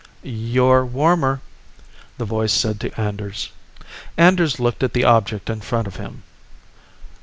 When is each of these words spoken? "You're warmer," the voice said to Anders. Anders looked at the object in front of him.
"You're 0.23 0.83
warmer," 0.83 1.41
the 2.17 2.25
voice 2.25 2.53
said 2.53 2.79
to 2.79 2.99
Anders. 2.99 3.51
Anders 4.17 4.59
looked 4.59 4.81
at 4.81 4.93
the 4.93 5.03
object 5.05 5.47
in 5.47 5.61
front 5.61 5.85
of 5.85 5.97
him. 5.97 6.23